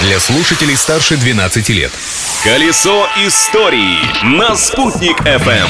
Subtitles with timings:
[0.00, 1.90] для слушателей старше 12 лет.
[2.42, 5.68] Колесо истории на «Спутник FM.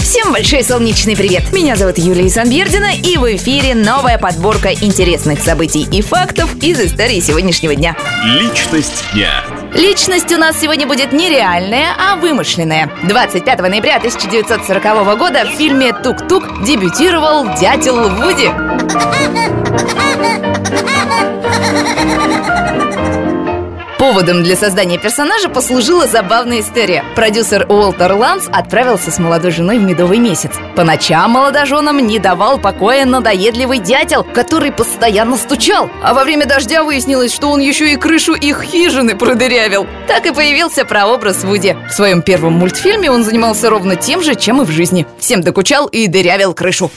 [0.00, 1.52] Всем большой солнечный привет!
[1.52, 7.18] Меня зовут Юлия Санбердина, и в эфире новая подборка интересных событий и фактов из истории
[7.18, 7.96] сегодняшнего дня.
[8.24, 9.44] Личность дня.
[9.74, 12.90] Личность у нас сегодня будет не реальная, а вымышленная.
[13.08, 18.50] 25 ноября 1940 года в фильме «Тук-тук» дебютировал дятел Вуди.
[23.98, 27.02] Поводом для создания персонажа послужила забавная история.
[27.14, 30.50] Продюсер Уолтер Ланс отправился с молодой женой в медовый месяц.
[30.76, 35.88] По ночам молодоженам не давал покоя надоедливый дятел, который постоянно стучал.
[36.02, 39.86] А во время дождя выяснилось, что он еще и крышу их хижины продырявил.
[40.06, 41.74] Так и появился прообраз Вуди.
[41.88, 45.06] В своем первом мультфильме он занимался ровно тем же, чем и в жизни.
[45.18, 46.90] Всем докучал и дырявил крышу.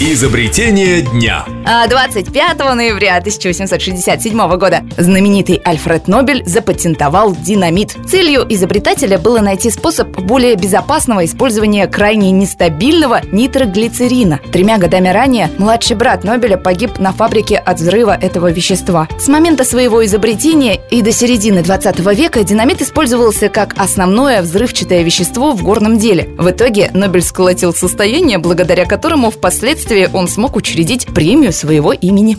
[0.00, 1.44] Изобретение дня.
[1.66, 7.96] А 25 ноября 1867 года знаменитый Альфред Нобель запатентовал динамит.
[8.08, 14.40] Целью изобретателя было найти способ более безопасного использования крайне нестабильного нитроглицерина.
[14.52, 19.08] Тремя годами ранее младший брат Нобеля погиб на фабрике от взрыва этого вещества.
[19.18, 25.52] С момента своего изобретения и до середины 20 века динамит использовался как основное взрывчатое вещество
[25.52, 26.28] в горном деле.
[26.38, 32.36] В итоге Нобель сколотил состояние, благодаря которому впоследствии он смог учредить премию своего имени.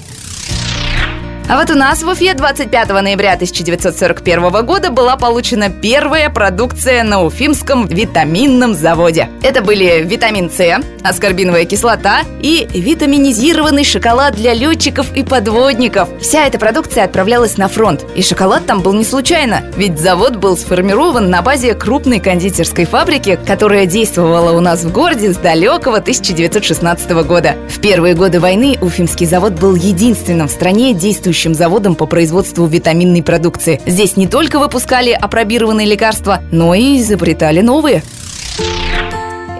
[1.51, 7.25] А вот у нас в Уфе 25 ноября 1941 года была получена первая продукция на
[7.25, 9.27] Уфимском витаминном заводе.
[9.43, 16.07] Это были витамин С, аскорбиновая кислота и витаминизированный шоколад для летчиков и подводников.
[16.21, 18.05] Вся эта продукция отправлялась на фронт.
[18.15, 23.37] И шоколад там был не случайно, ведь завод был сформирован на базе крупной кондитерской фабрики,
[23.45, 27.57] которая действовала у нас в городе с далекого 1916 года.
[27.67, 32.67] В первые годы войны Уфимский завод был единственным в стране действующим ведущим заводом по производству
[32.67, 33.81] витаминной продукции.
[33.87, 38.03] Здесь не только выпускали апробированные лекарства, но и изобретали новые.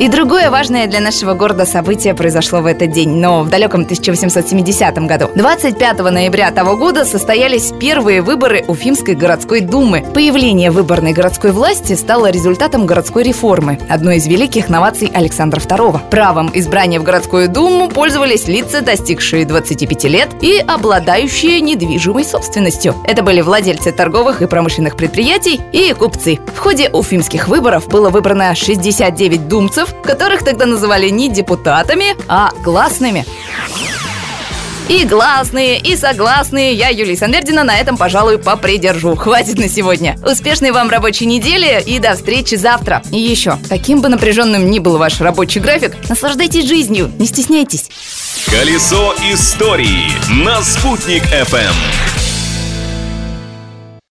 [0.02, 4.98] И другое важное для нашего города событие произошло в этот день, но в далеком 1870
[5.06, 5.30] году.
[5.36, 10.04] 25 ноября того года состоялись первые выборы Уфимской городской думы.
[10.12, 16.10] Появление выборной городской власти стало результатом городской реформы, одной из великих новаций Александра II.
[16.10, 22.96] Правом избрания в городскую думу пользовались лица, достигшие 25 лет и обладающие недвижимой собственностью.
[23.06, 26.40] Это были владельцы торговых и промышленных предприятий и купцы.
[26.56, 33.26] В ходе уфимских выборов было выбрано 69 думцев, которых тогда называли не депутатами, а гласными.
[34.90, 36.74] И гласные, и согласные.
[36.74, 39.16] Я, Юлия Санвердина, на этом, пожалуй, попридержу.
[39.16, 40.18] Хватит на сегодня.
[40.26, 43.02] Успешной вам рабочей недели и до встречи завтра.
[43.10, 47.90] И еще, каким бы напряженным ни был ваш рабочий график, наслаждайтесь жизнью, не стесняйтесь.
[48.48, 50.12] Колесо истории
[50.44, 52.21] на «Спутник FM.